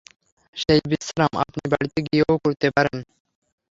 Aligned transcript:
সেই 0.57 0.81
বিশ্রাম 0.89 1.31
আপনি 1.43 1.63
বাড়িতে 1.71 1.99
গিয়েও 2.07 2.35
করতে 2.43 2.67
পারেন। 2.75 2.97